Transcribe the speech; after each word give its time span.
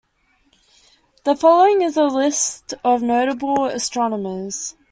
The 1.25 1.35
following 1.35 1.83
is 1.83 1.95
a 1.95 2.05
list 2.05 2.73
of 2.83 3.03
notable 3.03 3.65
astronomers. 3.65 4.75